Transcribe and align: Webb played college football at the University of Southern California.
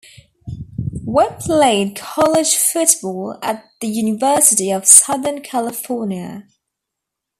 Webb 1.05 1.41
played 1.41 1.95
college 1.95 2.55
football 2.55 3.37
at 3.43 3.65
the 3.81 3.87
University 3.87 4.71
of 4.71 4.87
Southern 4.87 5.41
California. 5.43 6.47